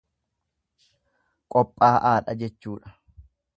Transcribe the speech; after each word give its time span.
Qophaa'aadha 1.55 2.37
jechuudha. 2.43 2.97